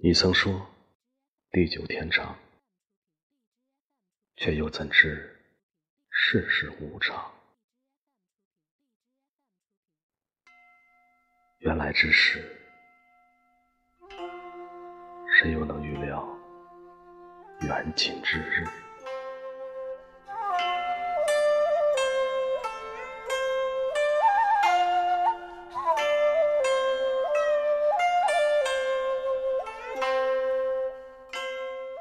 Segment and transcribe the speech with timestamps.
[0.00, 0.64] 你曾说
[1.50, 2.38] 地久天长，
[4.36, 5.36] 却又怎知
[6.08, 7.34] 世事无常？
[11.58, 12.38] 缘来之时，
[15.36, 16.24] 谁又能预料
[17.62, 18.64] 缘尽之日？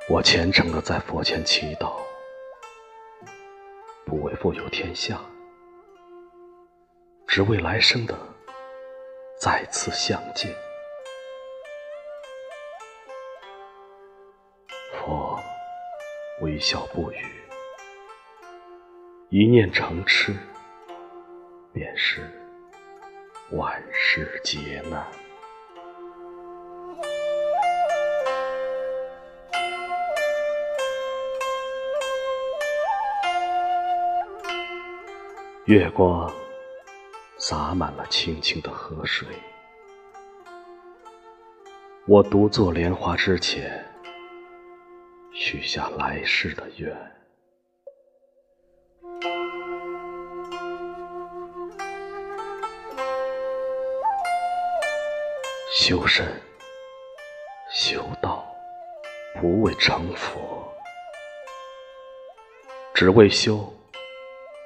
[0.10, 2.00] 我虔诚的在佛前祈祷，
[4.06, 5.20] 不为富有天下，
[7.28, 8.18] 只为来生的
[9.38, 10.50] 再次相见。
[14.94, 15.38] 佛
[16.40, 17.26] 微笑不语，
[19.30, 20.34] 一念成痴，
[21.74, 22.22] 便是
[23.52, 25.06] 万事皆难。
[35.68, 36.34] 月光
[37.38, 39.28] 洒满了清清的河水，
[42.08, 43.86] 我独坐莲花之前，
[45.34, 46.98] 许下来世的愿。
[55.76, 56.26] 修身
[57.74, 58.48] 修道，
[59.42, 60.66] 不为成佛，
[62.94, 63.70] 只为修。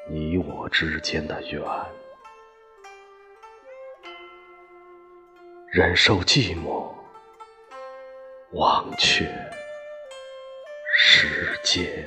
[0.07, 1.61] 你我之间的缘，
[5.71, 6.91] 忍受寂寞，
[8.51, 9.25] 忘却
[10.97, 12.05] 时间。